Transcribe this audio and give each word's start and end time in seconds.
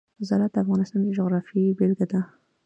زراعت 0.27 0.51
د 0.53 0.57
افغانستان 0.63 0.99
د 1.03 1.07
جغرافیې 1.17 1.75
بېلګه 1.77 2.05
ده. 2.11 2.19